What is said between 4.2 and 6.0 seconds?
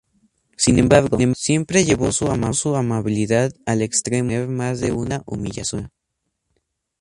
de tener más de una humillación.